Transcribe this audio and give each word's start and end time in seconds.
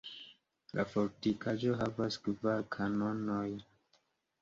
La 0.79 0.85
fortikaĵo 0.93 1.77
havas 1.83 2.19
kvar 2.27 2.67
kanonojn. 2.79 3.57